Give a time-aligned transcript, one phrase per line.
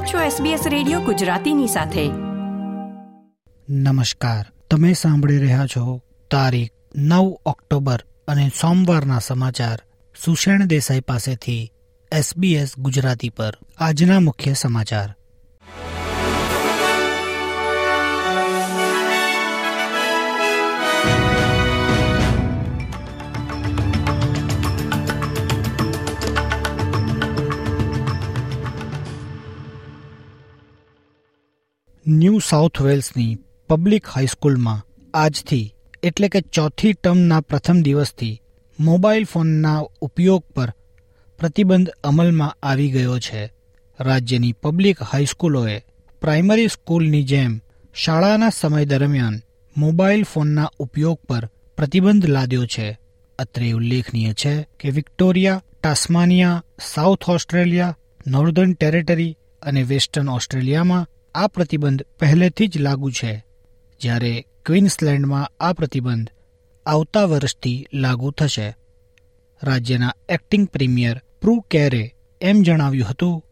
[0.00, 2.08] આપ છો SBS radio ગુજરાતીની સાથે.
[3.72, 4.46] નમસ્કાર.
[4.70, 9.82] તમે સાંભળી રહ્યા છો તારીખ નવ ઓક્ટોબર અને સોમવારના સમાચાર
[10.24, 11.72] સુષેણ દેસાઈ પાસેથી
[12.18, 13.58] SBS ગુજરાતી પર.
[13.78, 15.14] આજના મુખ્ય સમાચાર.
[32.12, 33.38] ન્યૂ સાઉથ વેલ્સની
[33.68, 38.42] પબ્લિક હાઈસ્કૂલમાં આજથી એટલે કે ચોથી ટર્મના પ્રથમ દિવસથી
[38.80, 40.72] મોબાઈલ ફોનના ઉપયોગ પર
[41.38, 43.52] પ્રતિબંધ અમલમાં આવી ગયો છે.
[44.00, 45.78] રાજ્યની પબ્લિક હાઈસ્કૂલોએ
[46.20, 47.60] પ્રાઇમરી સ્કૂલની જેમ
[47.94, 49.40] શાળાના સમય દરમિયાન
[49.76, 52.98] મોબાઈલ ફોનના ઉપયોગ પર પ્રતિબંધ લાદ્યો છે.
[53.38, 56.64] અત્રે ઉલ્લેખનીય છે કે Victoria, Tasmania,
[56.94, 63.44] South Australia, Northern Territory અને વેસ્ટર્ન ઓસ્ટ્રેલિયામાં આ પ્રતિબંધ પહેલેથી જ લાગુ છે.
[64.00, 66.30] જ્યારે ક્વીન્સલેન્ડમાં આ પ્રતિબંધ
[66.86, 68.76] આવતા વર્ષથી લાગુ થશે.
[69.62, 73.44] રાજ્યના એક્ટિંગ પ્રીમિયર પ્રુ કેરે એમ જણાવ્યું હતું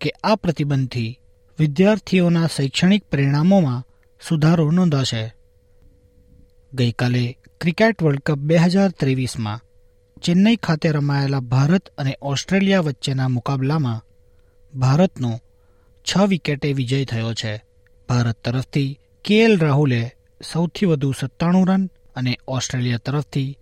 [0.00, 1.20] કે આ પ્રતિબંધથી
[1.58, 3.84] વિદ્યાર્થીઓના શૈક્ષણિક પરિણામોમાં
[4.28, 5.34] સુધારો નોંધાશે.
[6.74, 9.60] ગઈકાલે ક્રિકેટ વર્લ્ડ કપ બે હજાર ત્રેવીસમાં
[10.22, 14.04] ચેન્નઈ ખાતે રમાયેલા ભારત અને ઓસ્ટ્રેલિયા વચ્ચેના મુકાબલામાં
[14.78, 15.40] ભારતનો
[16.04, 17.64] છ વિકેટે વિજય થયો છે.
[18.08, 20.10] ભારત તરફથી કે એલ રાહુલે
[20.52, 23.58] સૌથી વધુ સત્તાણું રન અને ઓસ્ટ્રેલિયા તરફથી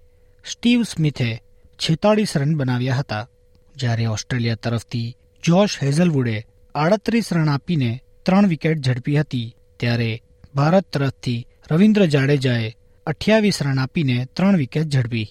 [0.51, 1.43] સ્ટીવ સ્મિથે
[1.75, 3.29] છેતાળીસ રન બનાવ્યા હતા.
[3.77, 9.57] જ્યારે ઓસ્ટ્રેલિયા તરફથી જોશ હેઝલવુડે આડત્રીસ રન આપીને ત્રણ વિકેટ ઝડપી હતી.
[9.81, 10.23] ત્યારે
[10.55, 15.29] ભારત તરફથી રવિન્દ્ર જાડેજાએ અઠ્યાવીસ રન આપીને ત્રણ વિકેટ ઝડપી.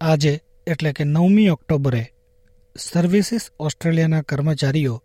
[0.00, 2.12] આજે એટલે કે નવમી ઓક્ટોબરે
[2.78, 5.02] સર્વિસીસ ઓસ્ટ્રેલિયાના કર્મચારીઓ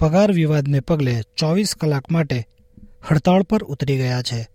[0.00, 2.46] પગાર વિવાદને પગલે ચોવીસ કલાક માટે
[3.10, 4.48] હડતાળ પર ઉતરી ગયા છે.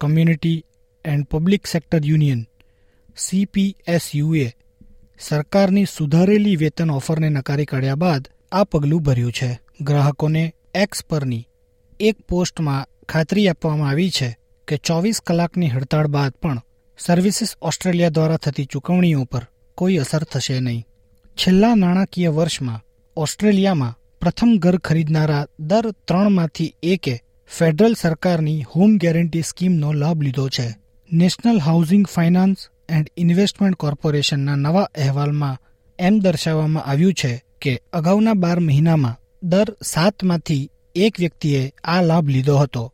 [0.00, 0.64] Community
[1.04, 2.46] and public sector union
[3.16, 4.52] સીપીએસયુએ
[5.20, 9.60] સરકારની સુધારેલી વેતન ઓફરને નકારી કાઢ્યા બાદ આ પગલું ભર્યું છે.
[9.80, 11.46] ગ્રાહકોને એક્સ પરની
[12.00, 14.38] એક પોસ્ટમાં ખાતરી આપવામાં આવી છે
[14.68, 16.62] કે ચોવીસ કલાકની હડતાળ બાદ પણ
[16.98, 20.84] સર્વિસીસ ઓસ્ટ્રેલિયા દ્વારા થતી ચૂકવણીઓ પર કોઈ અસર થશે નહીં.
[21.34, 22.80] છેલ્લા નાણાકીય વર્ષમાં
[23.16, 27.22] ઓસ્ટ્રેલિયામાં પ્રથમ ઘર ખરીદનારા દર ત્રણમાંથી એકે
[27.58, 30.76] ફેડરલ સરકારની હોમ ગેરંટી સ્કીમનો લાભ લીધો છે.
[31.12, 32.56] National housing finance
[32.88, 35.58] and investment કોર્પોરેશનના નવા અહેવાલમાં
[35.98, 42.56] એમ દર્શાવવામાં આવ્યું છે કે અગાઉના બાર મહિનામાં દર સાતમાંથી એક વ્યક્તિએ આ લાભ લીધો
[42.56, 42.93] હતો.